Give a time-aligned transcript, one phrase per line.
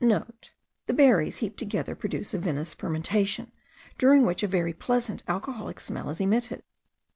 [0.01, 3.51] *(* The berries heaped together produce a vinous fermentation,
[3.99, 6.63] during which a very pleasant alcoholic smell is emitted.